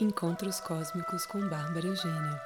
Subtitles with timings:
[0.00, 2.40] Encontros Cósmicos com Bárbara Eugênia.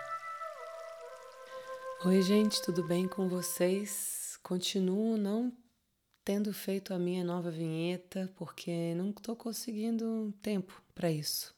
[2.05, 4.37] Oi, gente, tudo bem com vocês?
[4.43, 5.53] Continuo não
[6.25, 11.55] tendo feito a minha nova vinheta porque não estou conseguindo tempo para isso.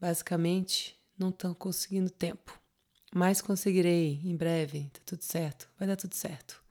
[0.00, 2.58] Basicamente, não estou conseguindo tempo,
[3.14, 6.64] mas conseguirei em breve, tá tudo certo, vai dar tudo certo.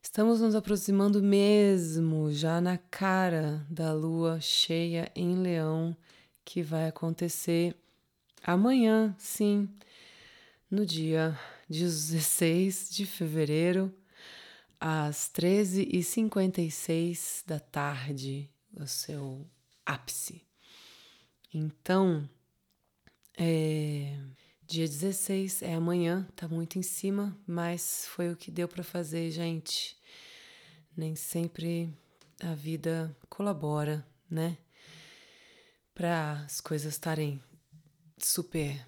[0.00, 5.96] Estamos nos aproximando mesmo, já na cara da lua cheia em Leão
[6.48, 7.76] que vai acontecer
[8.42, 9.68] amanhã, sim,
[10.70, 11.38] no dia
[11.68, 13.94] 16 de fevereiro,
[14.80, 19.46] às 13h56 da tarde, o seu
[19.84, 20.42] ápice.
[21.52, 22.26] Então,
[23.36, 24.18] é,
[24.66, 29.30] dia 16 é amanhã, tá muito em cima, mas foi o que deu para fazer,
[29.30, 29.98] gente.
[30.96, 31.92] Nem sempre
[32.40, 34.56] a vida colabora, né?
[35.98, 37.42] Para as coisas estarem
[38.18, 38.86] super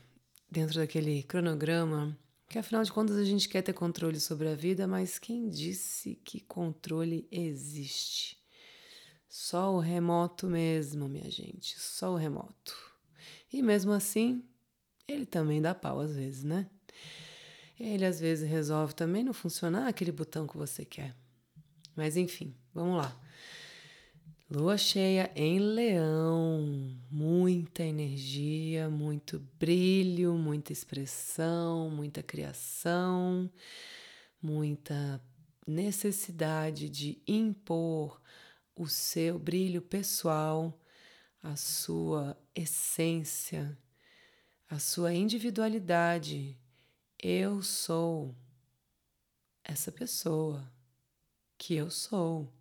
[0.49, 2.17] dentro daquele cronograma,
[2.49, 6.15] que afinal de contas a gente quer ter controle sobre a vida, mas quem disse
[6.25, 8.39] que controle existe?
[9.29, 12.79] Só o remoto mesmo, minha gente, só o remoto.
[13.53, 14.45] E mesmo assim,
[15.09, 16.71] ele também dá pau às vezes, né?
[17.79, 21.17] Ele às vezes resolve também não funcionar aquele botão que você quer.
[21.97, 23.21] Mas enfim, vamos lá.
[24.53, 33.49] Lua cheia em Leão, muita energia, muito brilho, muita expressão, muita criação,
[34.43, 35.23] muita
[35.65, 38.21] necessidade de impor
[38.75, 40.77] o seu brilho pessoal,
[41.41, 43.79] a sua essência,
[44.69, 46.59] a sua individualidade.
[47.17, 48.35] Eu sou
[49.63, 50.69] essa pessoa
[51.57, 52.53] que eu sou.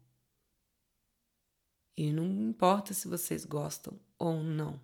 [1.99, 4.79] E não importa se vocês gostam ou não.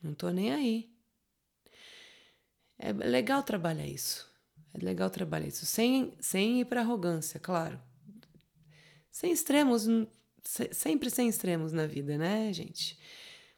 [0.00, 0.96] Não tô nem aí.
[2.78, 4.32] É legal trabalhar isso.
[4.72, 5.66] É legal trabalhar isso.
[5.66, 7.82] Sem, sem ir para arrogância, claro.
[9.10, 9.88] Sem extremos,
[10.70, 12.96] sempre sem extremos na vida, né, gente?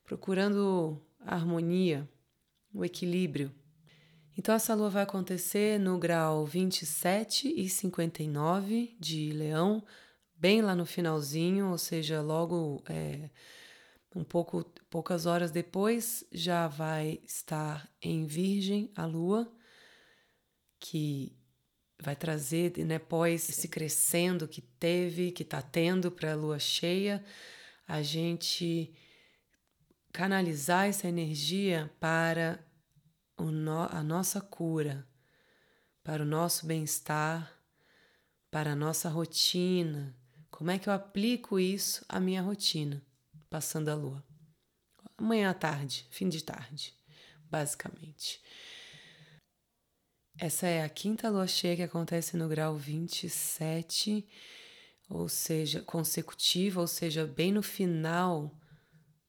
[0.03, 2.09] Procurando a harmonia,
[2.73, 3.55] o equilíbrio.
[4.35, 9.85] Então, essa lua vai acontecer no grau 27 e 59 de Leão,
[10.37, 13.31] bem lá no finalzinho, ou seja, logo é,
[14.15, 19.51] um pouco poucas horas depois já vai estar em Virgem a Lua,
[20.79, 21.37] que
[22.01, 27.25] vai trazer, né, pós esse crescendo que teve, que está tendo para a Lua cheia,
[27.87, 28.95] a gente
[30.13, 32.59] canalizar essa energia para
[33.39, 35.07] no, a nossa cura,
[36.03, 37.53] para o nosso bem-estar,
[38.51, 40.17] para a nossa rotina,
[40.51, 43.03] como é que eu aplico isso à minha rotina,
[43.51, 44.25] passando a lua?
[45.19, 46.95] Amanhã à tarde, fim de tarde,
[47.51, 48.41] basicamente.
[50.39, 54.27] Essa é a quinta lua cheia que acontece no grau 27,
[55.09, 58.55] ou seja, consecutiva, ou seja, bem no final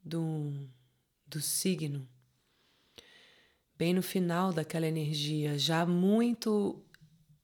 [0.04, 0.68] do,
[1.26, 2.08] do signo.
[3.78, 6.84] Bem no final daquela energia, já muito,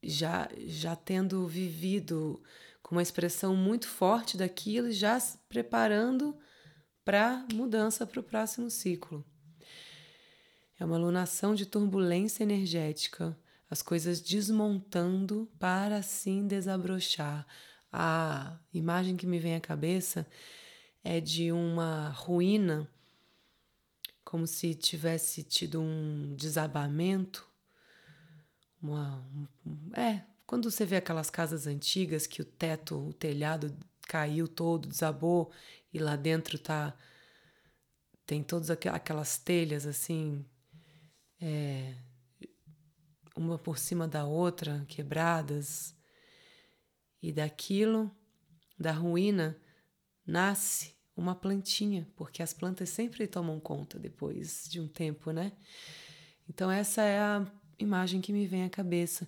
[0.02, 2.44] já, já tendo vivido
[2.84, 6.38] com uma expressão muito forte daquilo, já se preparando
[7.04, 9.26] para mudança para o próximo ciclo.
[10.80, 13.38] É uma lunação de turbulência energética,
[13.70, 17.48] as coisas desmontando para assim desabrochar.
[17.92, 20.28] A imagem que me vem à cabeça
[21.04, 22.90] é de uma ruína,
[24.24, 27.48] como se tivesse tido um desabamento,
[28.82, 29.26] uma,
[29.66, 33.76] um, é, quando você vê aquelas casas antigas que o teto, o telhado
[34.08, 35.52] caiu todo, desabou
[35.94, 36.96] e lá dentro tá
[38.26, 40.46] tem todas aquelas telhas assim,
[41.42, 41.94] é,
[43.36, 45.94] uma por cima da outra, quebradas,
[47.22, 48.12] e daquilo,
[48.78, 49.58] da ruína,
[50.26, 55.54] nasce uma plantinha, porque as plantas sempre tomam conta depois de um tempo, né?
[56.50, 59.28] Então, essa é a imagem que me vem à cabeça.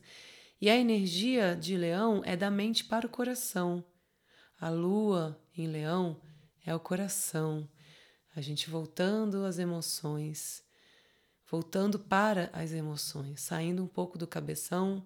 [0.66, 3.86] E a energia de leão é da mente para o coração.
[4.60, 6.20] A lua em leão
[6.66, 7.70] é o coração.
[8.36, 10.64] A gente voltando às emoções,
[11.48, 15.06] voltando para as emoções, saindo um pouco do cabeção,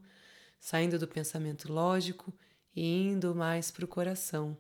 [0.62, 2.34] saindo do pensamento lógico
[2.74, 4.58] e indo mais para o coração.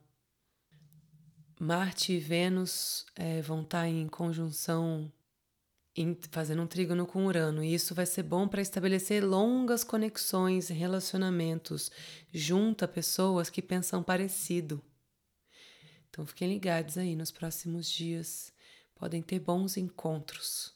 [1.57, 5.09] Marte e Vênus é, vão estar em conjunção
[6.31, 7.63] fazendo um trígono com Urano.
[7.63, 11.91] E isso vai ser bom para estabelecer longas conexões relacionamentos
[12.33, 14.83] junto a pessoas que pensam parecido.
[16.09, 18.51] Então fiquem ligados aí nos próximos dias,
[18.95, 20.73] podem ter bons encontros.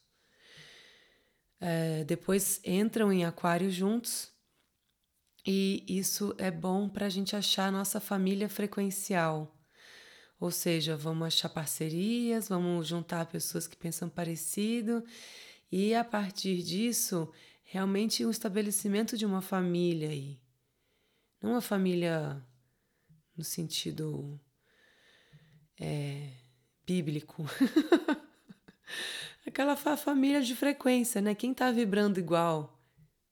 [1.60, 4.32] É, depois entram em Aquário juntos
[5.46, 9.54] e isso é bom para a gente achar a nossa família frequencial.
[10.44, 15.02] Ou seja, vamos achar parcerias, vamos juntar pessoas que pensam parecido
[15.72, 17.32] e a partir disso,
[17.64, 20.38] realmente o um estabelecimento de uma família aí.
[21.42, 22.46] Não uma família
[23.38, 24.38] no sentido
[25.80, 26.34] é,
[26.86, 27.46] bíblico.
[29.48, 31.34] Aquela fa família de frequência, né?
[31.34, 32.84] Quem tá vibrando igual?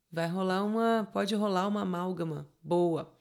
[0.10, 1.10] Vai rolar uma.
[1.12, 3.14] Pode rolar uma amálgama boa.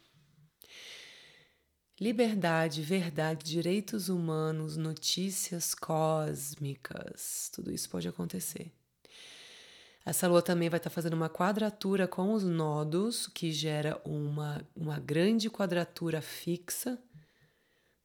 [2.01, 7.51] Liberdade, verdade, direitos humanos, notícias cósmicas.
[7.53, 8.73] Tudo isso pode acontecer.
[10.03, 14.67] Essa lua também vai estar tá fazendo uma quadratura com os nodos, que gera uma,
[14.75, 16.99] uma grande quadratura fixa,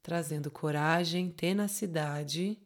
[0.03, 2.59] trazendo coragem, tenacidade,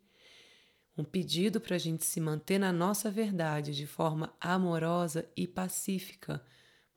[0.97, 6.43] um pedido para a gente se manter na nossa verdade de forma amorosa e pacífica,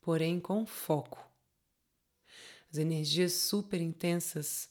[0.01, 1.32] porém com foco.
[2.73, 4.69] As energias super intensas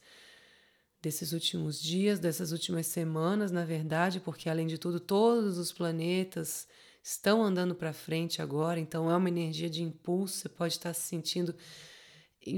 [1.01, 6.67] desses últimos dias, dessas últimas semanas, na verdade, porque além de tudo, todos os planetas
[7.03, 11.01] estão andando para frente agora, então é uma energia de impulso, você pode estar se
[11.01, 11.55] sentindo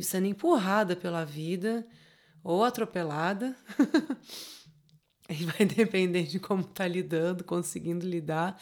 [0.01, 1.85] sendo empurrada pela vida
[2.43, 3.55] ou atropelada.
[5.29, 8.59] e vai depender de como tá lidando, conseguindo lidar.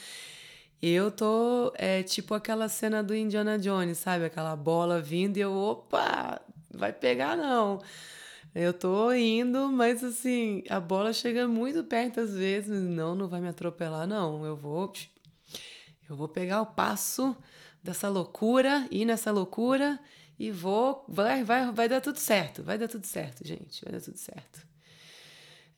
[0.82, 4.26] Eu tô é tipo aquela cena do Indiana Jones, sabe?
[4.26, 6.42] Aquela bola vindo e eu, opa,
[6.74, 7.82] vai pegar não.
[8.54, 13.40] Eu tô indo, mas assim, a bola chega muito perto às vezes, não, não vai
[13.40, 14.46] me atropelar não.
[14.46, 14.92] Eu vou
[16.12, 17.34] eu vou pegar o passo
[17.82, 19.98] dessa loucura, ir nessa loucura
[20.38, 21.06] e vou.
[21.08, 22.62] Vai, vai, vai dar tudo certo.
[22.64, 23.82] Vai dar tudo certo, gente.
[23.86, 24.68] Vai dar tudo certo.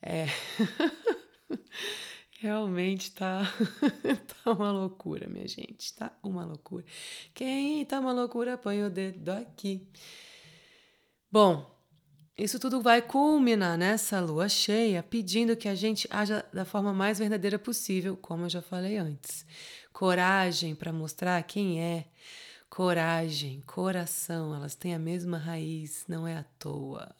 [0.02, 0.26] É.
[2.40, 3.42] Realmente tá,
[4.42, 5.94] tá uma loucura, minha gente.
[5.94, 6.84] Tá uma loucura.
[7.32, 9.86] Quem tá uma loucura, põe o dedo aqui.
[11.34, 11.68] Bom,
[12.38, 17.18] isso tudo vai culminar nessa lua cheia, pedindo que a gente haja da forma mais
[17.18, 19.44] verdadeira possível, como eu já falei antes
[19.92, 22.06] coragem para mostrar quem é.
[22.70, 27.12] Coragem, coração, elas têm a mesma raiz, não é à toa.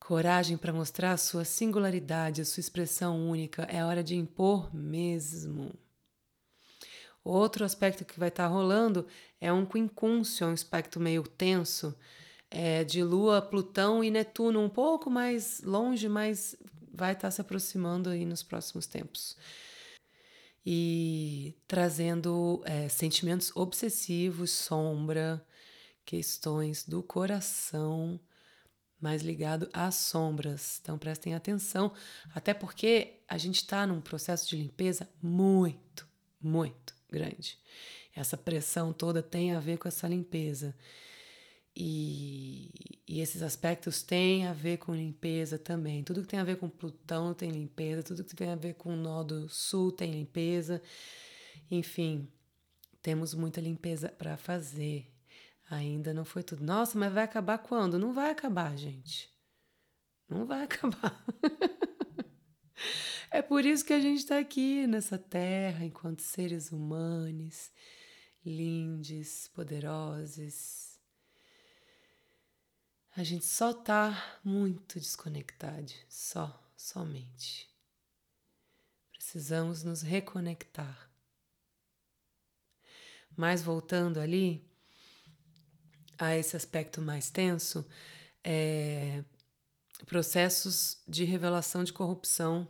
[0.00, 5.72] Coragem para mostrar a sua singularidade, a sua expressão única, é hora de impor mesmo.
[7.24, 9.06] Outro aspecto que vai estar tá rolando
[9.40, 11.96] é um quincúncio, um aspecto meio tenso,
[12.50, 16.56] é, de Lua, Plutão e Netuno, um pouco mais longe, mas
[16.92, 19.36] vai estar tá se aproximando aí nos próximos tempos
[20.64, 25.44] e trazendo é, sentimentos obsessivos, sombra,
[26.04, 28.20] questões do coração,
[29.00, 30.78] mais ligado às sombras.
[30.80, 31.92] Então prestem atenção,
[32.34, 36.06] até porque a gente está num processo de limpeza muito,
[36.40, 37.58] muito grande.
[38.14, 40.74] Essa pressão toda tem a ver com essa limpeza.
[41.74, 46.04] E, e, esses aspectos têm a ver com limpeza também.
[46.04, 48.92] Tudo que tem a ver com Plutão tem limpeza, tudo que tem a ver com
[48.92, 50.82] o nó do sul tem limpeza.
[51.70, 52.28] Enfim,
[53.00, 55.10] temos muita limpeza para fazer.
[55.70, 56.62] Ainda não foi tudo.
[56.62, 57.98] Nossa, mas vai acabar quando?
[57.98, 59.30] Não vai acabar, gente.
[60.28, 61.24] Não vai acabar.
[63.30, 67.70] É por isso que a gente está aqui nessa terra, enquanto seres humanos,
[68.44, 70.92] lindes, poderosos
[73.14, 77.68] a gente só tá muito desconectado, só, somente.
[79.12, 81.10] Precisamos nos reconectar.
[83.36, 84.66] Mas voltando ali
[86.18, 87.86] a esse aspecto mais tenso,
[88.42, 89.22] é,
[90.06, 92.68] processos de revelação de corrupção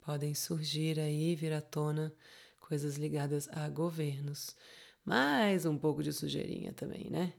[0.00, 2.12] podem surgir aí, vir à tona,
[2.60, 4.56] coisas ligadas a governos.
[5.04, 7.32] Mais um pouco de sujeirinha também, né?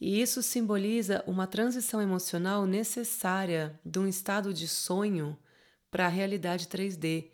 [0.00, 5.38] E isso simboliza uma transição emocional necessária de um estado de sonho
[5.90, 7.30] para a realidade 3D,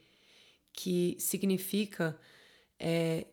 [0.73, 2.19] que significa
[2.79, 3.27] é,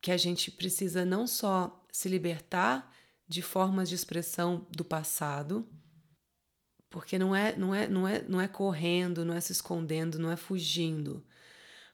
[0.00, 2.94] que a gente precisa não só se libertar
[3.26, 5.66] de formas de expressão do passado,
[6.94, 10.30] porque não é, não é, não é, não é correndo, não é se escondendo, não
[10.30, 11.26] é fugindo,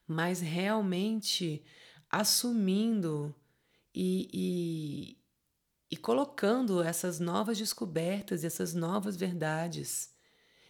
[0.07, 1.65] mas realmente
[2.11, 3.35] assumindo
[3.95, 5.17] e,
[5.91, 10.15] e colocando essas novas descobertas, essas novas verdades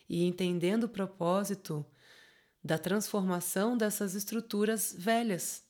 [0.08, 1.84] e entendendo o propósito
[2.62, 5.64] da transformação dessas estruturas velhas,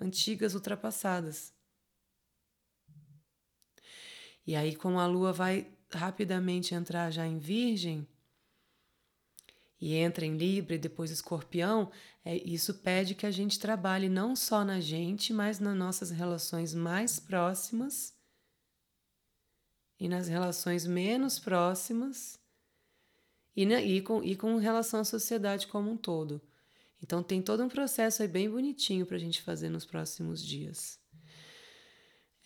[0.00, 1.52] antigas, ultrapassadas.
[4.46, 8.06] E aí, como a lua vai rapidamente entrar já em Virgem,
[9.80, 11.90] e entra em Libra e depois Escorpião,
[12.22, 16.74] é, isso pede que a gente trabalhe não só na gente, mas nas nossas relações
[16.74, 18.14] mais próximas
[19.98, 22.38] e nas relações menos próximas
[23.56, 26.42] e, na, e, com, e com relação à sociedade como um todo.
[27.02, 30.99] Então tem todo um processo aí bem bonitinho para a gente fazer nos próximos dias.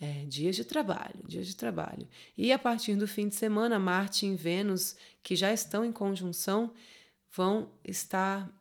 [0.05, 2.07] É, dias de trabalho, dias de trabalho.
[2.37, 6.75] E a partir do fim de semana, Marte e Vênus, que já estão em conjunção,
[7.33, 8.53] vão estar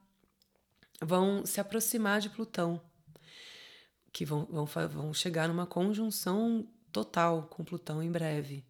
[1.02, 2.80] vão se aproximar de Plutão,
[4.14, 8.66] que vão, vão, vão chegar numa conjunção total com Plutão em breve.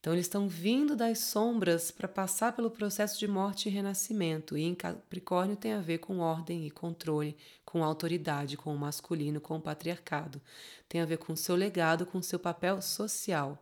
[0.00, 4.56] Então, eles estão vindo das sombras para passar pelo processo de morte e renascimento.
[4.56, 9.40] E em Capricórnio tem a ver com ordem e controle, com autoridade, com o masculino,
[9.40, 10.40] com o patriarcado.
[10.88, 13.58] Tem a ver com o seu legado, com o seu papel social.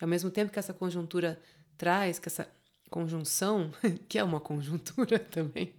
[0.00, 1.40] E ao mesmo tempo que essa conjuntura
[1.76, 2.48] traz, que essa
[2.88, 3.72] conjunção,
[4.08, 5.74] que é uma conjuntura também,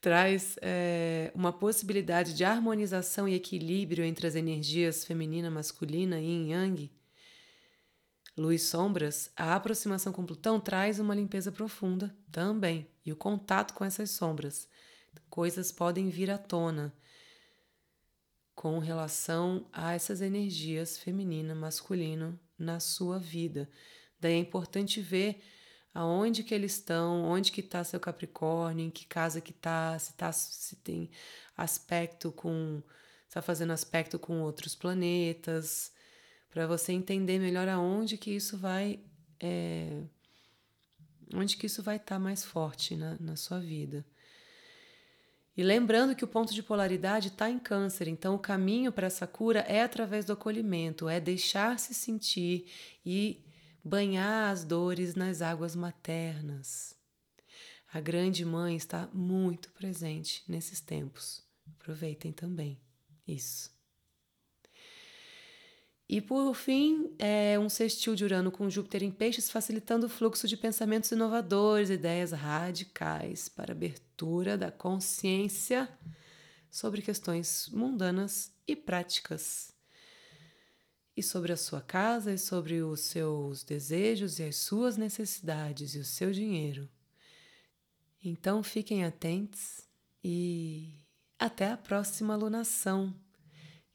[0.00, 6.52] traz é, uma possibilidade de harmonização e equilíbrio entre as energias feminina, masculina, yin e
[6.52, 6.90] yang,
[8.38, 13.84] luz sombras, a aproximação com Plutão traz uma limpeza profunda também, e o contato com
[13.84, 14.68] essas sombras.
[15.28, 16.94] Coisas podem vir à tona
[18.54, 23.68] com relação a essas energias feminina, masculino na sua vida.
[24.18, 25.40] Daí é importante ver
[25.94, 30.12] aonde que eles estão, onde que está seu Capricórnio, em que casa que está, se
[30.14, 31.10] tá, se tem
[31.56, 32.82] aspecto com,
[33.26, 35.92] está fazendo aspecto com outros planetas,
[36.58, 38.98] para você entender melhor aonde que isso vai,
[39.38, 40.02] é,
[41.32, 44.04] onde que isso vai estar tá mais forte na, na sua vida.
[45.56, 49.24] E lembrando que o ponto de polaridade está em câncer, então o caminho para essa
[49.24, 52.68] cura é através do acolhimento, é deixar-se sentir
[53.06, 53.46] e
[53.84, 56.92] banhar as dores nas águas maternas.
[57.92, 61.40] A grande mãe está muito presente nesses tempos.
[61.78, 62.80] Aproveitem também
[63.28, 63.77] isso.
[66.08, 70.48] E por fim, é um sextil de Urano com Júpiter em Peixes, facilitando o fluxo
[70.48, 75.86] de pensamentos inovadores, ideias radicais para abertura da consciência
[76.70, 79.74] sobre questões mundanas e práticas
[81.14, 85.98] e sobre a sua casa e sobre os seus desejos e as suas necessidades e
[85.98, 86.88] o seu dinheiro.
[88.24, 89.82] Então fiquem atentos
[90.24, 91.04] e
[91.38, 93.14] até a próxima lunação.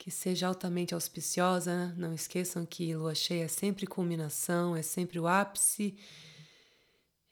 [0.04, 1.96] Que seja altamente auspiciosa.
[1.96, 5.96] Não esqueçam que lua cheia é sempre culminação, é sempre o ápice,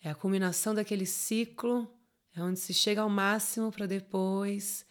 [0.02, 1.86] é a culminação daquele ciclo,
[2.34, 4.86] é onde se chega ao máximo para depois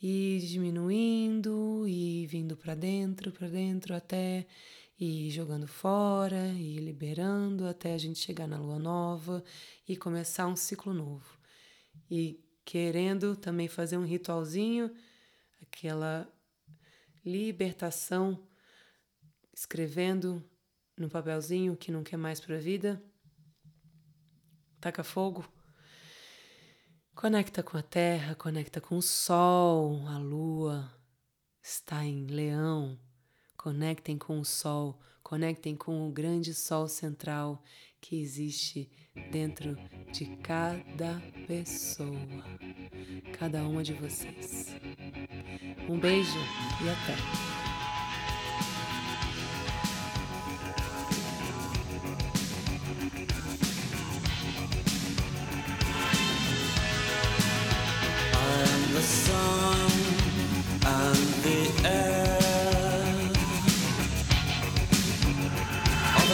[0.00, 4.46] e diminuindo e vindo para dentro, para dentro até
[4.96, 9.42] e jogando fora e liberando até a gente chegar na lua nova
[9.88, 11.36] e começar um ciclo novo.
[12.08, 14.88] E querendo também fazer um ritualzinho,
[15.60, 16.32] aquela
[17.24, 18.46] libertação,
[19.52, 20.42] escrevendo
[20.96, 23.02] no papelzinho que não quer mais para a vida.
[24.80, 25.44] Taca fogo
[27.18, 30.88] Conecta com a terra, conecta com o sol, a lua
[31.60, 32.96] está em leão.
[33.56, 37.60] Conectem com o sol, conectem com o grande sol central
[38.00, 38.88] que existe
[39.32, 39.76] dentro
[40.12, 42.44] de cada pessoa,
[43.36, 44.76] cada uma de vocês.
[45.88, 46.38] Um beijo
[46.82, 47.48] e até!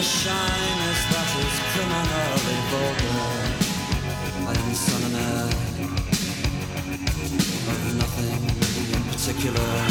[0.04, 3.13] shyness that is criminally vulgar.
[9.44, 9.84] Particular.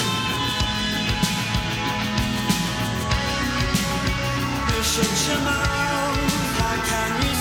[4.69, 7.32] You should your mouth, how can you